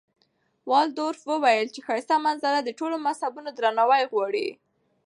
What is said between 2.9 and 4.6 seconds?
مذهبونو درناوی غواړي.